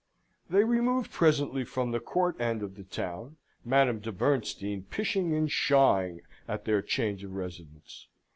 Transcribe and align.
They 0.49 0.63
removed 0.63 1.11
presently 1.11 1.63
from 1.63 1.91
the 1.91 1.99
Court 1.99 2.41
end 2.41 2.63
of 2.63 2.73
the 2.73 2.81
town, 2.83 3.37
Madame 3.63 3.99
de 3.99 4.11
Bernstein 4.11 4.81
pishing 4.89 5.35
and 5.37 5.47
pshaing 5.47 6.21
at 6.47 6.65
their 6.65 6.81
change 6.81 7.23
of 7.23 7.35
residence. 7.35 8.07